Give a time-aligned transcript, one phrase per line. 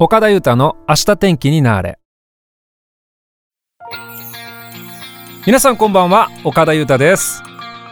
[0.00, 2.00] 岡田裕太の明日天気になれ。
[5.46, 7.44] 皆さんこんばんは岡田裕太です。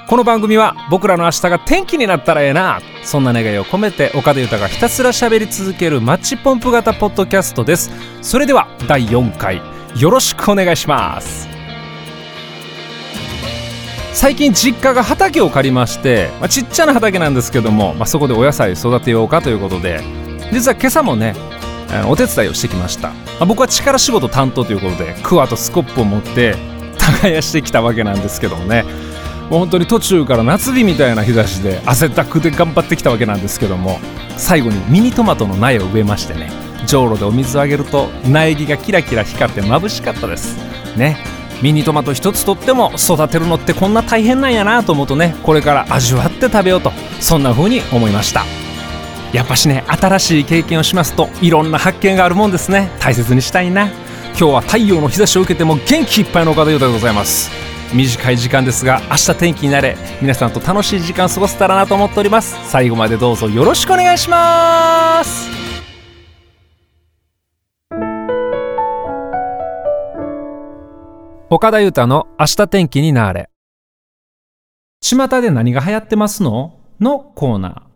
[0.09, 7.93] この番組は僕らの明日が天気になったらええなそんな願いを込めて岡田裕太がひたすら喋り続けるマッチポンプ型ポッドキャストです。
[8.21, 9.63] それでは第4回
[9.97, 11.47] よろしくお願いします。
[14.13, 20.01] 最近実家が畑を借りまして、まあ、ちっちゃな畑なんですけども、まあ、そこでお野菜育てようかということで
[20.53, 21.35] 実は今朝もね
[22.09, 26.57] お手伝いをしてきました、あ、僕は力仕事担当ということでクワとスコップを持って
[26.99, 28.85] 耕してきたわけなんですけどもね。
[29.51, 33.99] もう本当に途中から夏日みたいな日差しで汗だくで頑張ってきたわけなんですけども
[34.39, 36.51] 最後にミニトマトの苗を植えましてね
[36.87, 40.57] じょうろでお水をあげると苗木がキラキラ光って眩しかったです。
[40.97, 41.19] ね。
[41.61, 46.91] ミニトマト一つとっても育てるのってこんな大変なんやなと思うとねこれから味わって食べようと
[47.21, 48.62] そんな風に思いました。
[49.33, 52.91] やっぱしね新しい経験をしますといろんな発見があるもんですね。
[53.01, 53.89] 大切にしたいな。
[54.39, 57.51] 今日は太陽の日差しを受けても元気いっぱいの岡田裕太でございます。
[57.95, 62.57] 短い時間ですが明日天気になれ皆さんと楽しい時間過ごせたらなと思っております。
[62.71, 65.51] 最後までどうぞよろしくお願いします。
[71.51, 73.51] 岡田裕太の明日天気になれ。
[75.03, 76.79] 巷で何が流行ってますの？
[76.99, 77.92] のコーナー。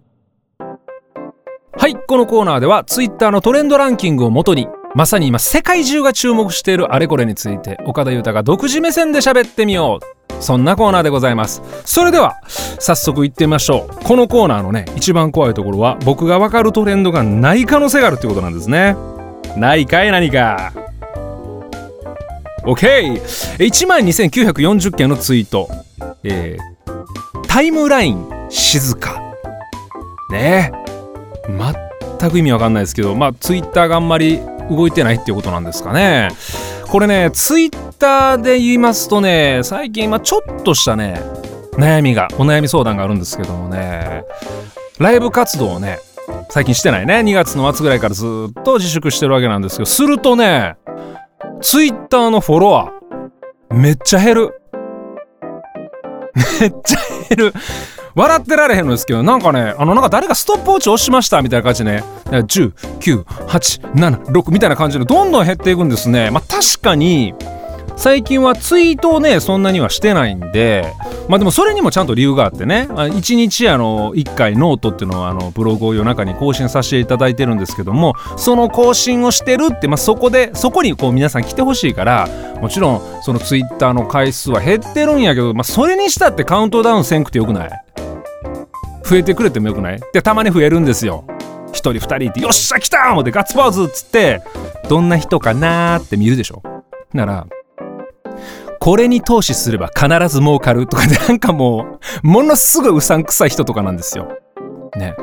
[1.78, 10.06] はいこのコーナーではツイッターのトレンドランキングをもとにまさに今世界中が注目しているあれこれについて岡田裕太が独自目線で喋ってみよう。
[10.42, 11.60] そんなコーナーでございます。
[11.84, 13.94] それでは早速いってみましょう。
[14.04, 18.96] このコーナーのね一番怖いところは僕がわかるトレンドがない可能性があるってことなんですね。
[19.56, 20.72] ないかい何か。
[22.62, 25.68] OK12,940 件のツイート、
[26.24, 27.04] えー、
[27.46, 29.20] タイムライン静か。
[30.30, 30.72] ね。
[30.82, 30.86] え
[31.48, 36.30] 全く意味わかんないですけどまあツイッターがあんまり動いてないっていうことなんですかね
[36.88, 41.20] これねツイッターで言いますとね最近まあちょっとしたね
[41.72, 44.24] 悩みがお悩み相談があるんですけどもね
[44.98, 45.98] ライブ活動をね
[46.50, 50.76] 最近してないね2月の末ぐらいからずっと自粛してるわけなんですけどするとね
[51.60, 54.60] ツイッターのフォロワー、めっちゃ減る。
[56.60, 56.98] めっちゃ
[57.30, 57.52] 減る。
[58.16, 66.30] 笑ってられへんのですけど、なんかね、あの、なんか誰かストップウォッチ押しましたみたいな感じでね、10、9、8、7、6みたいな感じでどんどん減っていくんですね。
[66.30, 67.34] まあ確かに、
[67.98, 70.92] 最近はツイートをねそんなにはしてないんで
[71.28, 72.86] まあでもそれにもちゃんと理由があってね。
[72.90, 82.28] 1日あの1回ノートっていうのをあのブログを夜中に更新させていただいてるんですけどもその更新をしてるって、まあ、そこでそこにこう皆さん来てほしいから
[82.60, 87.85] もちろんそのツイッターの回数は減ってるんやけど、まあ、それにしたってカウントダウンせんくてよくない？
[89.08, 90.00] 増えてくれてもよくない？
[90.12, 91.24] でたまに増えるんですよ
[91.68, 94.42] 1人2人って「よっしゃ来た!」思ってガッツポーズっつって
[94.88, 96.62] どんな人かなーって見るでしょ
[97.12, 97.46] なら
[98.80, 104.28] これに投資すれば必ず儲かるとかで なんかもうものすごいうさんくさい人とかなんですよ。
[104.96, 105.14] ね。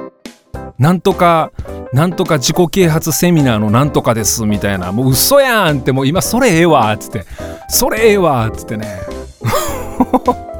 [0.79, 1.51] なんとか
[1.93, 7.25] なんとか自己啓発セミナーのなんとかですみたいなもう嘘やんってもう今それええわっつって
[7.69, 8.87] それええわっつってね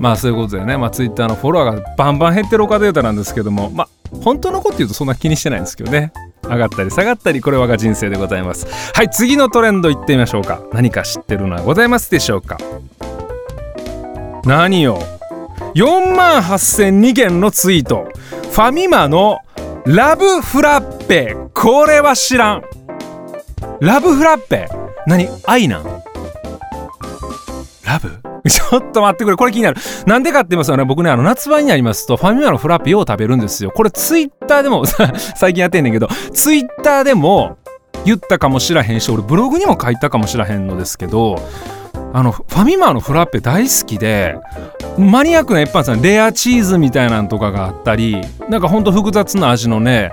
[0.00, 3.70] まあそういうことでね、まあ、ツイッターのフォロワーがバンバン減ってる岡データなんですけども。
[3.70, 3.88] まあ
[4.24, 6.12] 本当のこと言うとそんな気にしてないんですけどね。
[6.42, 8.66] 上がったり下がったりこれはが人生でございます。
[8.94, 10.62] はい次のトレンドいってみましょうか。
[10.72, 12.56] 何か知ってるのはございますでしょうか？
[14.44, 14.98] 何よ
[15.74, 18.08] ？4万8002件のツイート。
[18.50, 19.40] ファミマの
[19.84, 21.36] ラブフラッペ。
[21.52, 22.62] これは知らん。
[23.80, 24.68] ラブフラッペ？
[25.06, 25.28] 何？
[25.44, 25.84] 愛なん？
[27.84, 28.27] ラブ？
[28.50, 29.36] ちょっと待ってくれ。
[29.36, 29.76] これ気になる。
[30.06, 33.70] なんでかって言いますとね僕ねあの夏場になりますとファミマのフラッペよう食べるんですよ。
[33.70, 34.84] これツイッターでも
[35.36, 37.56] 最近やってんねんけどツイッターでも
[38.04, 41.36] 言ったかもしらへんし俺ブログにも書いたかもしらへんのですけど
[42.12, 44.38] あのファミマのフラッペ大好きで
[44.96, 50.12] マニアックな一般さんレアチーズみたいなんとかがあったりなんかほんと複雑な味のね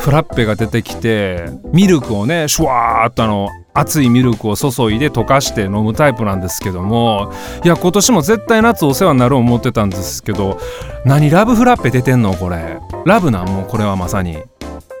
[0.00, 7.32] フラッペが出てきてミルクをねシュワーっとあの熱いミルクを注いで溶かして飲むタイプなんですけども
[7.64, 10.58] いや今年も絶対夏お世話になる思ってたんですけど
[11.04, 12.78] 何ラブフラッペ出てんのこれ？
[13.06, 14.38] ラブなんもうこれはまさに。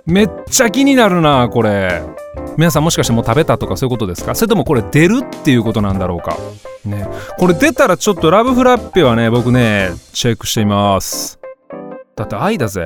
[0.04, 2.02] めっちゃ気になるなこれ。
[2.56, 4.34] 皆さんもしかしてもう食べたとかそういうことですか？
[4.34, 6.36] それともこれ出るっていうことなんだろうか？
[6.84, 7.06] ね。
[7.38, 11.38] これ出たらちょっとラブフラッペはね僕ねチェックしてみます。
[12.16, 12.84] だって愛だぜ。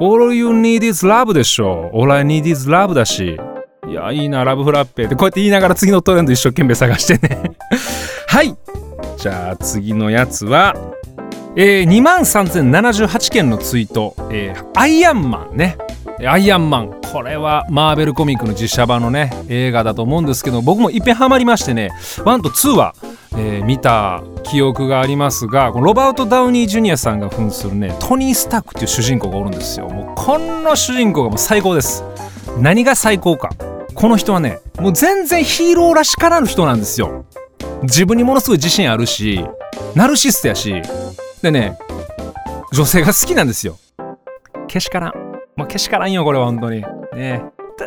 [0.00, 1.90] All you need is love でしょ。
[1.92, 3.38] All I need is love だし。
[3.88, 5.14] いやいいなラブフラッペって。
[5.14, 7.52] こうやって言いながら次のトレンド一生懸命探してね。
[8.26, 8.56] はい。
[9.16, 10.74] じゃあ次のやつは
[11.58, 15.78] えー、23,078件のツイート、えー、アイアンマンね。
[16.26, 17.00] アイアンマン。
[17.12, 21.90] これはマーベルコミックの実写版のね映画だと思うんですけど僕もいっぺんハマりましてね。
[21.96, 22.94] 1と2は、
[23.38, 29.88] えー、見た記憶がありますがこのロバート・ダウニー・ジュニアさんが扮するねトニー・スタックっていう主人公がおるんですよ。
[29.88, 32.04] もうこの主人公がもう最高です。
[32.58, 33.48] 何が最高か。
[33.96, 37.26] この人はねもう全然ヒーローらしからぬ人なんですよ
[37.82, 39.44] 自分にものすごい自信あるし
[39.94, 40.82] ナルシストやし
[41.42, 41.78] でね
[42.72, 43.78] 女性が好きなんですよ
[44.68, 45.26] けしからん
[45.56, 46.84] まあ、けしからんよ、これは本当に。
[47.14, 47.42] ね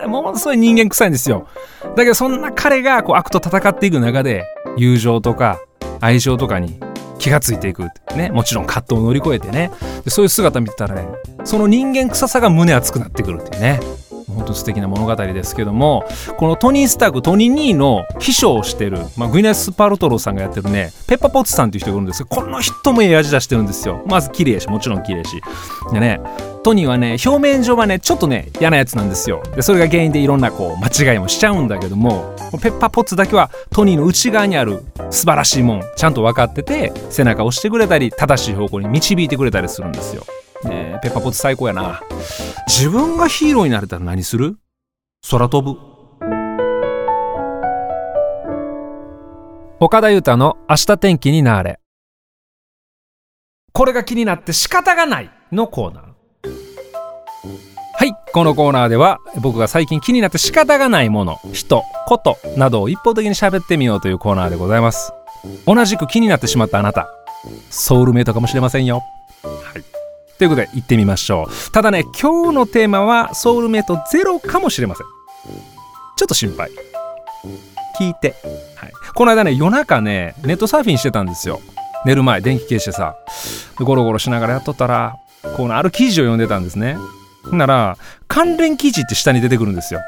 [0.08, 1.48] ものすごい人間臭いんですよ。
[1.96, 4.46] だけどそんな彼がこう悪と戦っていく中で、
[4.78, 5.60] 友情とか
[6.00, 6.80] 愛情とかに
[7.18, 7.88] 気がついていく。
[8.16, 8.30] ね。
[8.32, 9.72] もちろん葛藤を乗り越えてね。
[10.04, 11.08] でそういう姿見てたらね、
[11.44, 13.80] その人間臭さが胸熱くなってくるっていうね。
[14.36, 16.06] 本当素敵な物語ですけども
[16.38, 24.04] このトニー・スタークトニー・ニーの秘書をしてる、まあ、グイネス・パルトローさんがやってるねペッパ・ポッツさんっていう人がいるんですけどこの人もええ味出してるんですよ。
[24.08, 25.42] まず綺麗しもちろん綺麗し。
[25.92, 26.20] でね
[26.64, 29.42] トニーはね表面上はねちょっとね嫌なやつなんですよ。
[29.56, 40.24] でそれが原因でいろんなこう間違いもしちゃうんだけどもペッパーポッツだけはトニーの内側にある素晴らしいもんちゃんと分かってて背中を押してくれたり正しい方向に導いてくれたりするんですよ、
[40.66, 42.02] ね、ペッパーポッツ最高やな。
[42.68, 44.58] 自分がヒーローになれたら何する？
[45.30, 45.80] 空飛ぶ。
[49.80, 51.80] 岡田裕太の明日天気になれ。
[53.72, 55.32] これが気になって仕方がない。
[55.54, 56.04] のコーナー。
[57.96, 65.14] はいこのコーナーでは僕が最近気になって仕方がないもの人ことなどを一方的に喋ってみようというコーナーでございます。
[65.66, 67.08] 同じく気になってしまったあなた
[67.70, 69.02] ソウルメイトかもしれませんよ。
[69.44, 69.99] はい。
[70.40, 71.72] ということで行ってみましょう。
[71.72, 75.08] ただね今日のテーマはソウルメイトゼロかもしれません。
[76.16, 76.72] ちょっと心配。
[78.00, 78.36] 聞いて、
[78.76, 81.60] はい、この間ね夜中ねネットサーフィンしてたんですよ。
[82.06, 83.16] 寝る前電気消してさ。
[83.78, 85.18] ゴロゴロしながらやっとったら
[85.58, 86.98] このある記事を読んでたんですね。
[87.52, 87.98] なら
[88.30, 90.00] 関連記事って下に出てくるんですよ。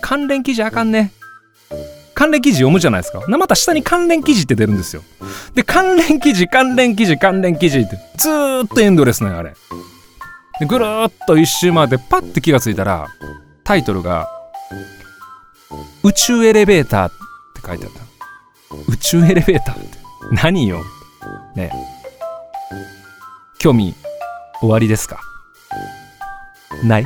[0.00, 1.10] 関連記事あかんね。
[2.16, 3.20] 関連記事読むじゃないですか。
[3.28, 5.02] また下に関連記事って出るんですよ。
[5.54, 9.54] で関連記事関連記事関連記事ってずーっとエンドレスなんあれ。
[10.58, 13.06] でぐるーっと一周回ってパッて気がついたら
[13.64, 14.26] タイトルが
[16.02, 17.16] 「宇宙エレベーター」って
[17.66, 18.00] 書いてあった。
[18.92, 19.98] 宇宙エレベーターって。
[20.32, 20.82] 何よ。
[21.54, 21.70] ね。
[23.58, 23.94] 興味
[24.60, 25.20] 終わりですか？
[26.82, 27.04] ない？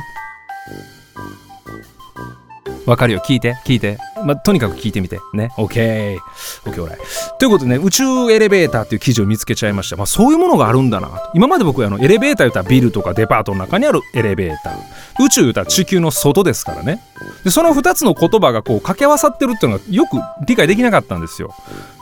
[2.85, 3.21] わかるよ。
[3.25, 3.97] 聞いて聞いて。
[4.25, 5.19] まあ、とにかく聞いてみて。
[5.33, 5.51] ね。
[5.57, 6.17] OK
[6.65, 6.99] OK オーライ
[7.39, 9.97] ということでね宇宙エレベーターっていう記事を見つけちゃいました。
[9.97, 11.31] まあそういうものがあるんだな。
[11.33, 15.23] 今まで僕あのエレベーター言ったらビルとかデパートの中にあるエレベーター。
[15.23, 17.01] 宇宙言ったら地球の外ですからね。
[17.43, 21.53] でその2つの言葉がこう掛け合わさってるっていうのがよく理解できなかったんですよ。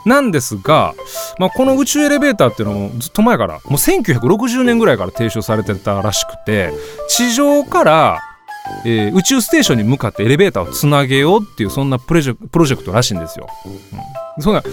[0.06, 0.94] なんですが、
[1.38, 6.72] まあ、この宇宙エレベーターっていうのもずっと前からもう1960年ぐらいから提唱されてたらしくて
[7.08, 8.18] 地上から
[8.84, 13.48] えー、宇宙ステーションに向かってエレベーターをつなげようっていうそんなプロジェプロジェクトらしいんですよ。
[14.36, 14.72] うん、そんなちょっ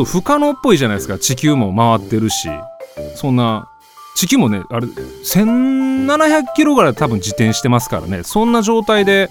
[0.00, 1.18] と不可能っぽいじゃないですか。
[1.18, 2.48] 地球も回ってるし。
[3.16, 3.68] そんな
[4.14, 8.22] 地球もねあれ1700キロぐらい多分自転してますからね。
[8.22, 9.30] そんな状態で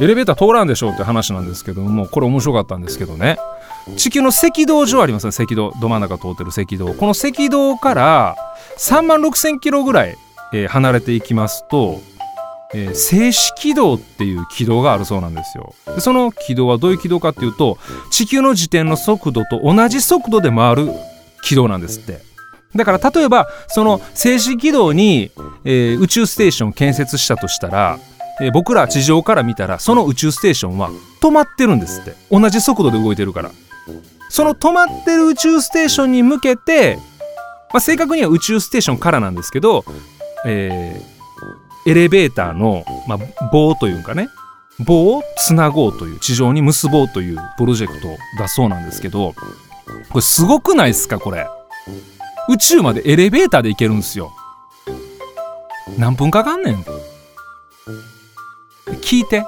[0.00, 3.36] エレベーター通らんでしょうって話なんですけどもこれ面白かったんですけどね。
[3.96, 5.32] 地球の赤道上ありますね。
[5.36, 5.72] 赤道。
[5.80, 6.94] ど真ん中通ってる赤道。
[6.94, 8.36] この赤道から
[8.78, 10.16] 3万6000キロぐらい、
[10.52, 12.00] えー、離れていきますと
[12.74, 15.74] えー、静止軌道っていう軌道があるそうなんですよ。
[15.94, 17.78] でその軌道はどういう軌道かっていうと
[18.10, 20.90] 地球の自転の速度と同じ速度で回る
[21.42, 22.20] 軌道なんですって。
[22.74, 25.30] だから例えばその静止軌道に、
[25.64, 27.98] えー、宇宙ステーションを建設したとしたら、
[28.40, 32.14] えー、僕ら地上から見たらその宇宙ステーションは止まってるんですって。
[32.30, 33.50] 同じ速度で動いてるから。
[34.30, 36.96] その止まってる宇宙ステーションに向けて、
[37.70, 39.84] まあ、正確には宇宙ステーションからなんですけど、
[40.46, 41.11] えー、
[41.86, 44.28] エレベーターの、まあ、棒というかね
[44.80, 48.08] 棒をつなごうという地上に結ぼうというプロジェクト
[48.38, 49.34] だそうなんですけど
[50.10, 51.46] これすごくないですかこれ。
[52.48, 54.32] 宇宙までエレベーターで行けるんですよ。
[55.98, 56.84] 何分かかんねん。
[59.00, 59.44] 聞いて。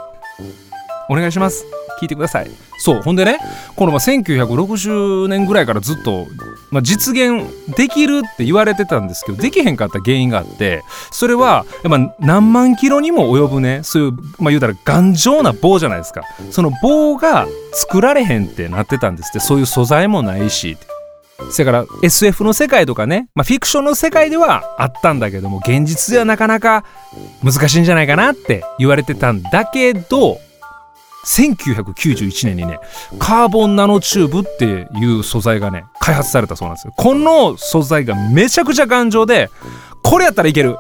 [1.09, 1.67] お願いします。
[2.01, 2.51] 聞いてください。
[2.79, 3.39] そうほんでね
[3.77, 6.27] このま1960年ぐらいからずっと、
[6.71, 7.45] まあ、実現
[7.77, 16.23] できるって言われてたんですけどできへんかった原因があってそれはやっぱ何万キロにも及ぶねそういうまあ言うたら頑丈な棒じゃないですか。
[16.51, 20.77] その棒が作られへんってなってたんですってそういう素材もないし。
[21.51, 26.85] それから SF の世界とかね、まあ、フィクションの世界ではあったんだけども現実ではなかなか
[27.43, 30.39] 難しいんじゃないかなって言われてたんだけど
[31.25, 32.78] 1991年にね
[33.19, 36.95] カーボンナノチューブっていう素材がね開発されたそうなんですよ。
[36.97, 39.50] この素材がめちゃくちゃ頑丈で
[40.02, 40.76] これやったらいける。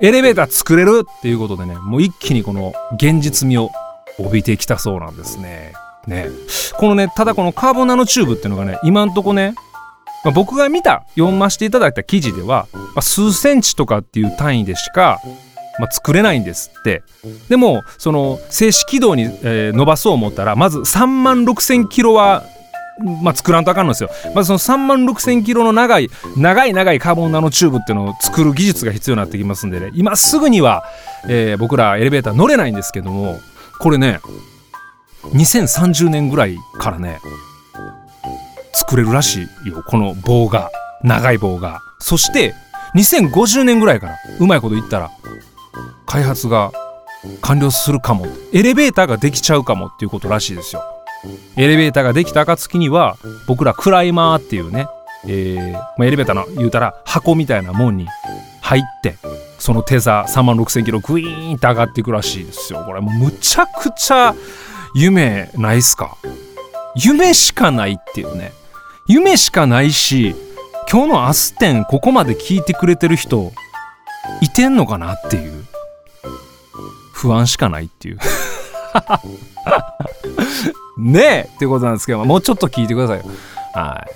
[0.00, 3.70] エレベーター作れるっていうことでねもう一気にこの現実味を
[4.18, 5.72] 帯びてきたそうなんですね。
[6.06, 6.28] ね。
[6.78, 9.54] このねただこのカーボンナノチューブっていうのがね今んとこね、
[10.24, 15.20] まあ、僕が見た読ませていただいた記事では、まあ、数センチとかっていう単位でしか、
[15.78, 17.02] まあ、作れないんですって
[17.48, 22.44] でもその静止軌道に、えー、伸ばそう思ったらまず3万6,000キロは
[22.98, 24.10] まあ、作らんとあかんのですよ。
[24.34, 30.82] まずその3万6千キロの長い、長い長いカーボンナノチューブっていうのを作る技術が必要になってきますんでね、今すぐには、
[31.28, 33.38] えー、僕らエレベーター乗れないんですけども、
[33.80, 34.20] これね、
[35.24, 37.18] 2030年ぐらいからね、
[38.72, 40.70] 作れるらしいよ、この棒が。
[41.02, 41.80] 長い棒が。
[41.98, 42.54] そして、
[42.94, 45.10] 2050年ぐらいから、うまいこと言ったら、
[46.06, 46.72] 開発が
[47.40, 48.26] 完了するかも。
[48.52, 50.82] エレベーターができちゃうかもっていうことらしいですよ。
[51.56, 54.86] エレベーターができた暁には僕らクライマーっていうね、
[55.26, 58.06] えーまあ、エレベーターの言うたら箱みたいなもんに
[58.60, 59.16] 入って
[59.58, 64.34] そのテザー3万6,000キログイーンって上がっていくらしいですよこれもうむちゃくちゃ
[64.94, 66.16] 夢ないっすか？
[66.94, 68.52] 夢しかないっていうね
[69.08, 70.36] 夢しかないし
[70.90, 73.52] 今日のアステンここまで聞いてくれてる人
[74.42, 75.55] いてんのかなっていう
[77.26, 78.18] 不安しかないっていう
[80.96, 83.24] ねえっていうことなんですけどもうちょっと聞いてくださいよ。
[83.74, 84.06] は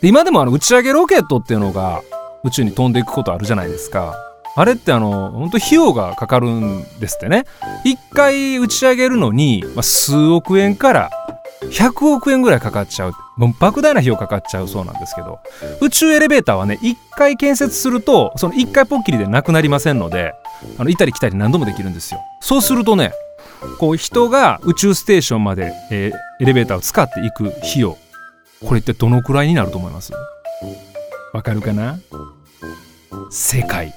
[0.00, 2.00] い、で今でもあの打ち上げロケットっていうのが
[2.42, 4.14] 宇宙に飛んでいくことあるじゃないですか。
[4.56, 7.44] あれってあの本当費用がかかるんですってね。
[7.84, 11.10] 一回打ち上げるのに、まあ、数億円から
[11.70, 13.12] 100億円ぐらいかかっちゃう。
[13.36, 15.40] もう莫大な費用かかっちゃうそうなんですけど
[15.80, 20.34] 宇宙エレベーターはね一回建設するとその一回ポッキリでなくなりませんので
[20.78, 22.20] あの行ったり来たり何度もできるんですよ。
[22.40, 23.12] そうするとね
[23.78, 27.96] こう人が宇宙ステーションまで、えー、エレベーターを使っていく費用
[28.64, 30.12] これってどのくらいになると思います？
[31.32, 31.98] わかるかな？
[33.30, 33.92] 世界。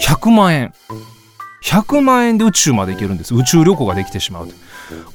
[0.00, 0.74] 100万円。
[1.64, 3.34] 100万円で宇宙まで行けるんです。
[3.34, 4.48] 宇宙旅行ができてしまう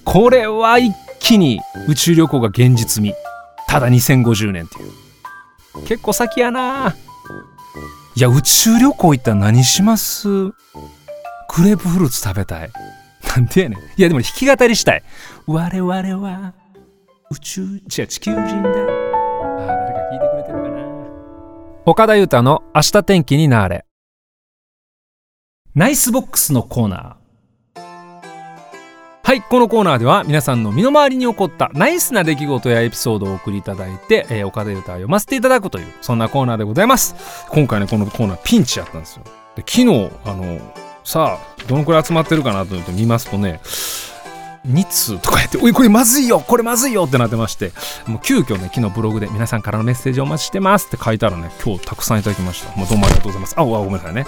[0.05, 3.13] これは一気に宇宙旅行が現実味。
[3.67, 4.91] ただ2050年っていう。
[5.85, 6.95] 結構先やな。
[8.17, 10.27] いや宇宙旅行行ったら何します？
[10.27, 12.71] クレープフルーツ食べたい。
[13.35, 13.79] なんでやねん。
[13.79, 15.03] いやでも弾き語りしたい。
[15.45, 16.55] 我々は
[17.29, 18.41] 宇宙、違う地球人だ。
[18.41, 20.83] ああ、誰か聞いてくれてるかな。
[21.85, 23.85] 岡田裕太の明日天気になれ。
[25.75, 27.16] ナイスボックスのコーナー。
[29.27, 37.13] はい、このコーナーでは皆さんの身の回りに起こったナイスな出来事やエピソードをお送りいただいて、えー、岡田裕太が読ませていただくという、そんなコーナーでございます。
[37.51, 39.23] 今回ね、このコーナーピンチやったんですよ。
[39.57, 40.59] で昨日、あの、
[41.03, 43.59] さあどのくらい集まってるかなと思って見ますとね
[44.67, 47.71] 2通とかやって「おいこれまずいよこれまずいよ」ってなってまして
[48.05, 54.25] もう急遽ね昨日ブログで皆さんからのメッセージお待ちしてますって書いたらね今日たくさんいただきましたもうどうもありがとうございますあごめんなさいね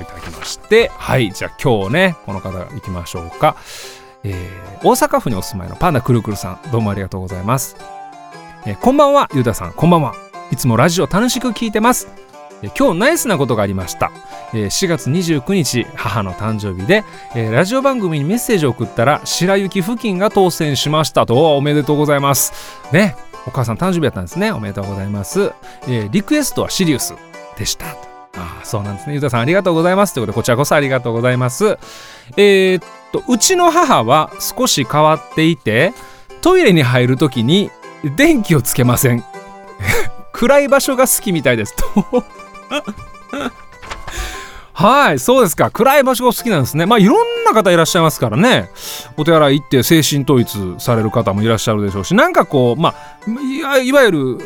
[0.00, 3.56] いただきましてはいじゃあ今日ねこの方行きましょうか。
[4.26, 7.76] えー、大阪府にお住まいのパンダくるくるさんどうもありがとうございます、
[8.64, 10.14] えー、こんばんはゆうたさんこんばんは。
[10.50, 12.08] いつもラジオ楽しく聞いてます。
[12.78, 14.10] 今日ナイスなことがありました。
[14.52, 17.04] 4月29日母の誕生日で
[17.50, 21.56] ラジオ番組にメッセージを送ったら白雪付近が当選しましたと。
[21.56, 22.52] おめでとうございます。
[22.92, 23.16] ね
[23.46, 24.52] お母さん誕生日やったんですね。
[24.52, 25.52] おめでとうございます。
[26.10, 27.14] リクエストはシリウス
[27.58, 28.13] でした。
[28.36, 29.12] ああそうなんですね。
[29.14, 30.14] ゆうたさんありがとうございます。
[30.14, 31.78] ということでこちらこそありがとうございます。
[32.36, 35.92] えー、っとうちの母は少し変わっていて
[36.40, 37.70] トイレに入るときに
[38.16, 39.24] 電気をつけません。
[40.32, 41.74] 暗い場所が好きみたいです。
[41.76, 42.24] と。
[44.76, 45.70] はいそうですか。
[45.70, 46.84] 暗い場所が好きなんですね。
[46.84, 48.70] まあいろんな方いらっしゃいますからね。
[49.16, 52.92] お手洗い行って精神統一される方もいらっしゃるでしょうしなんかこうま
[53.66, 54.38] あいわゆる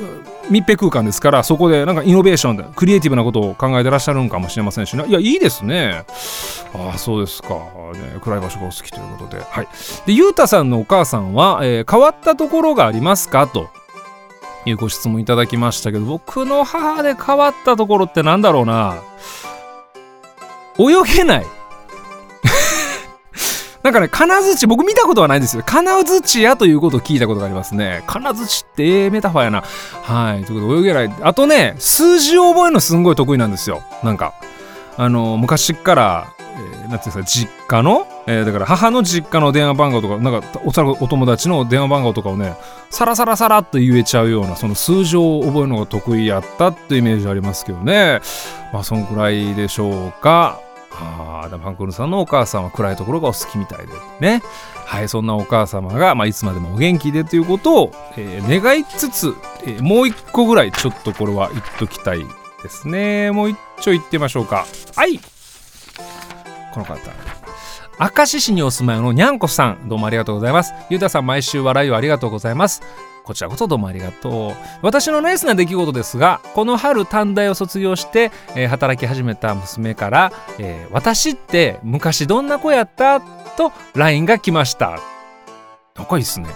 [0.51, 6.05] 密閉空間ですからそこでなんかイノベーションでクリエイティブなことを考えてらっしゃるんかもしれませんしいやいいですね。
[6.75, 7.49] ああそうですか、
[7.95, 9.43] ね、暗い場所がお好きということで。
[9.43, 9.69] はい。
[10.07, 13.47] でゆうたさんのお母さんは、えー、変わったところがありますか？
[13.47, 13.71] と。
[14.67, 18.99] いうご質問いただきましたけど僕の母で変わったところってなんだろうな。
[20.79, 21.47] 泳げない
[23.83, 25.63] なんかね、金槌、僕見たことはないんですよ。
[25.65, 28.03] 金槌やということを聞いたことがありますね。
[28.07, 29.65] 金槌ってええメタファーやな。
[30.03, 30.45] はい。
[30.45, 31.13] ということで泳げない。
[31.23, 33.83] あとね、数字を覚えるのすんごい得意なんですよ。
[34.03, 34.35] なんか。
[34.97, 36.27] あの、昔から
[36.59, 42.55] えー、ていうんですか、実家の、えー、だから母の実家の電話番号とか、なんかおそらくお友達の電話番号とかをね、
[42.91, 48.21] さらさらさらっと言えちゃうような、その数字を覚えるのが得意やったっていうイメージありますけどね。
[48.73, 50.61] まあ、そんくらいでしょうか。
[51.01, 54.43] ああ、パンクルさんのお母さんは暗いところがお好きみたいでね。
[54.85, 62.25] はい、そんなお母様が、まあ、いつまでもお元気でということを、えー、願いつつ、えー、もう一個ぐらいちょっとこれは言っときたい
[62.63, 63.31] ですね。
[63.31, 64.67] もう一丁いってみましょうか。
[64.97, 65.19] はい。
[65.19, 66.99] この方。
[68.01, 69.89] 明石市にお住まいのにゃんこさん。
[69.89, 70.73] どうもありがとうございます。
[70.89, 72.83] ゆうたさん毎週笑いをありがとうございます。
[73.29, 74.57] こちらこそどうもありがとう。
[74.81, 83.21] 私のナイスな出来事ですがこの春短大を卒業して、えー、働き始めた娘から、えー、私って昔どんな子やった？
[83.21, 84.99] と LINE が来ました。
[85.95, 86.49] 仲いいっすね。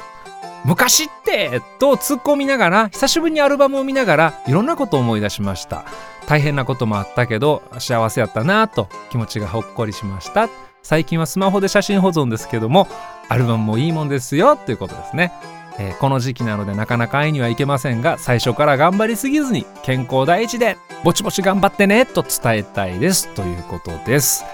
[0.64, 1.60] 昔って？
[1.78, 5.84] と突っ込みながら久しぶりにアルバムを見ながらいろんなことを思い出しました。
[6.26, 10.48] 大変なこともあったけど幸せやったなと気持ちがほっこりしました。
[10.82, 12.88] 最近はスマホで写真保存ですけども
[13.28, 14.56] アルバムもいいもんですよ。
[14.56, 15.32] ということですね、
[15.78, 24.44] えー、この時期なのでなかなか会いには行けませんが最初から頑張りすぎずに健康第一でぼちぼち頑張ってねと伝えたいですということです。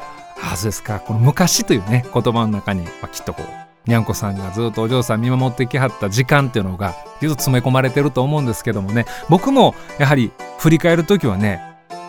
[0.40, 1.00] あそうですか？
[1.00, 9.06] この昔というね言葉の中に、まあ、きっとこうにゃんこさんがずっとお嬢さん見守ってきはった時間っていうのがずっと詰め込まれてると思うんですけどもね。
[9.28, 11.60] 僕もやはり振り返る時はね、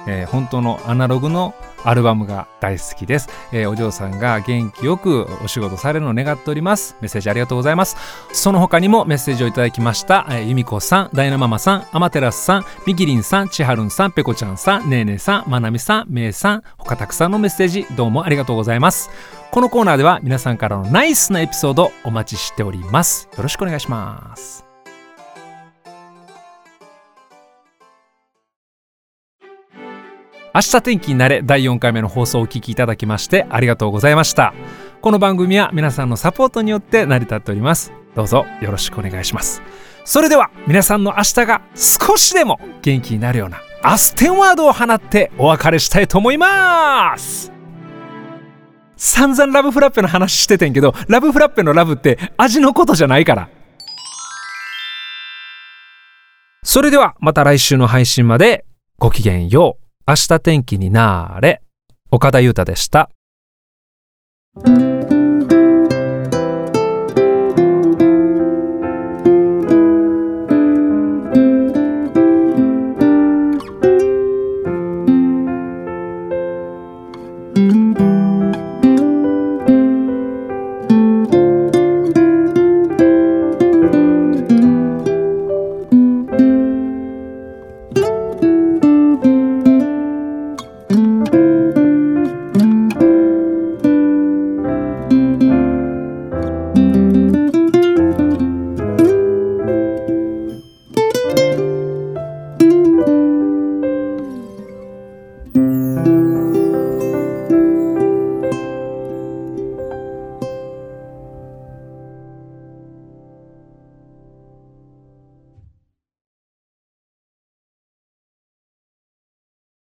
[0.08, 6.96] えー、本当のアナログのアルバムが大好きです、えー、お嬢さんが元気よくお仕事されるのを願っております。
[7.02, 7.96] メッセージありがとうございます。
[8.34, 19.10] その他にもメッセージをいただきました、えー、由美子さんダイナママさんアマテラスさんみきりんさんちはるんさんぺこちゃんさんねえねえさんまなみさんめいさん他たくさんのメッセージどうもありがとうございます。
[19.52, 23.30] このコーナーでは皆さんからのナイスなエピソードお待ちしております。
[23.36, 24.69] よろしくお願いします。
[30.54, 34.54] 明日天気になれ第4回目の放送をお聞きいただきましてありがとうございました。
[35.02, 37.94] この番組は皆さんのサポートによって成り立っております。
[38.16, 39.62] どうぞよろしくお願いします。
[40.06, 47.52] それでは皆さんの明日が少しでも元気になるようなアステンワードを放ってお別れしたいと思います。
[48.98, 53.50] 散々ラブフラッペの話しててんけどラブフラッペのラブって味のことじゃないから。
[56.64, 58.66] それではまた来週の配信まで
[58.98, 59.89] ごきげんよう。
[60.10, 61.62] 明日天気になーれ
[62.10, 63.12] 岡田裕太でした。